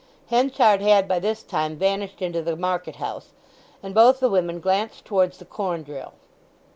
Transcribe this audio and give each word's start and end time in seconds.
Henchard 0.29 0.81
had 0.81 1.07
by 1.07 1.19
this 1.19 1.43
time 1.43 1.77
vanished 1.77 2.23
into 2.23 2.41
the 2.41 2.55
market 2.55 2.95
house, 2.95 3.33
and 3.83 3.93
both 3.93 4.19
the 4.19 4.31
women 4.31 4.59
glanced 4.59 5.05
towards 5.05 5.37
the 5.37 5.45
corn 5.45 5.83
drill. 5.83 6.13